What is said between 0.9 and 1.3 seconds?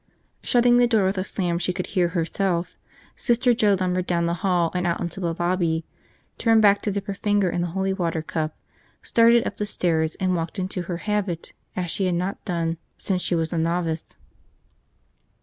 with a